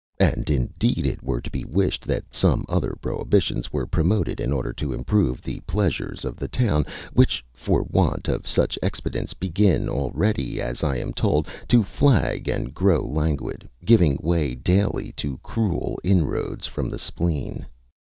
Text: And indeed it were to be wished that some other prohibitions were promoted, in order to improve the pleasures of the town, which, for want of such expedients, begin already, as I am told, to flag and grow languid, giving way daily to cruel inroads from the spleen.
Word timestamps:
And 0.19 0.49
indeed 0.49 1.05
it 1.05 1.21
were 1.21 1.41
to 1.41 1.49
be 1.51 1.63
wished 1.63 2.07
that 2.07 2.33
some 2.33 2.65
other 2.67 2.97
prohibitions 2.99 3.71
were 3.71 3.85
promoted, 3.85 4.39
in 4.39 4.51
order 4.51 4.73
to 4.73 4.93
improve 4.93 5.43
the 5.43 5.59
pleasures 5.67 6.25
of 6.25 6.37
the 6.37 6.47
town, 6.47 6.87
which, 7.13 7.45
for 7.53 7.83
want 7.83 8.27
of 8.27 8.47
such 8.49 8.79
expedients, 8.81 9.35
begin 9.35 9.87
already, 9.87 10.59
as 10.59 10.83
I 10.83 10.97
am 10.97 11.13
told, 11.13 11.47
to 11.67 11.83
flag 11.83 12.47
and 12.47 12.73
grow 12.73 13.05
languid, 13.05 13.69
giving 13.85 14.17
way 14.23 14.55
daily 14.55 15.11
to 15.17 15.37
cruel 15.43 15.99
inroads 16.03 16.65
from 16.65 16.89
the 16.89 16.97
spleen. 16.97 17.67